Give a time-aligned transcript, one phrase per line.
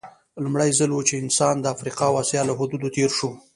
[0.43, 3.29] لومړی ځل و چې انسان د افریقا او اسیا له حدودو تېر شو.